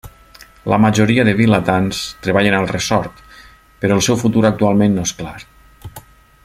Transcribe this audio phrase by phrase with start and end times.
[0.71, 3.21] La majoria dels vilatans treballen al ressort,
[3.83, 5.37] però el seu futur, actualment no és clar.